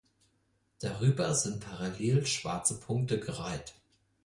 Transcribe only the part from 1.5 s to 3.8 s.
parallel schwarze Punkte gereiht.